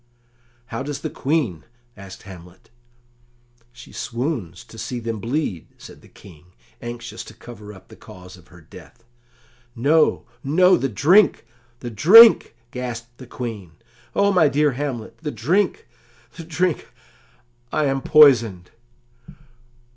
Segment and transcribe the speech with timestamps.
[0.65, 1.63] "How does the Queen?"
[1.95, 2.71] asked Hamlet.
[3.71, 8.35] "She swoons to see them bleed," said the King, anxious to cover up the cause
[8.35, 9.03] of her death.
[9.75, 11.45] "No, no, the drink,
[11.81, 13.73] the drink!" gasped the Queen,
[14.15, 15.87] "O my dear Hamlet the drink,
[16.33, 16.87] the drink!
[17.71, 18.71] I am poisoned!"